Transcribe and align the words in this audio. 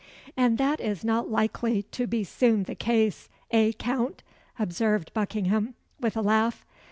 "And 0.35 0.57
that 0.57 0.79
is 0.81 1.05
not 1.05 1.29
likely 1.29 1.83
to 1.83 2.07
be 2.07 2.23
soon 2.23 2.63
the 2.63 2.73
case 2.73 3.29
eh, 3.51 3.71
Count?" 3.77 4.23
observed 4.57 5.13
Buckingham, 5.13 5.75
with 5.99 6.17
a 6.17 6.21
laugh. 6.23 6.65